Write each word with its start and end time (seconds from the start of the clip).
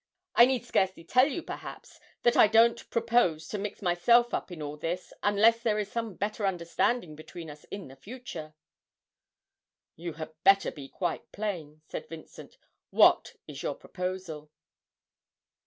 I 0.33 0.47
need 0.47 0.65
scarcely 0.65 1.03
tell 1.03 1.27
you 1.27 1.43
perhaps 1.43 1.99
that 2.23 2.35
I 2.35 2.47
don't 2.47 2.89
propose 2.89 3.47
to 3.49 3.59
mix 3.59 3.83
myself 3.83 4.33
up 4.33 4.51
in 4.51 4.59
all 4.59 4.75
this, 4.75 5.13
unless 5.21 5.61
there 5.61 5.77
is 5.77 5.91
some 5.91 6.15
better 6.15 6.47
understanding 6.47 7.15
between 7.15 7.51
us 7.51 7.65
in 7.65 7.87
the 7.87 7.95
future.' 7.95 8.55
'You 9.95 10.13
had 10.13 10.33
better 10.43 10.71
be 10.71 10.89
quite 10.89 11.31
plain,' 11.31 11.83
said 11.85 12.09
Vincent. 12.09 12.57
'What 12.89 13.35
is 13.47 13.61
your 13.61 13.75
proposal?' 13.75 14.49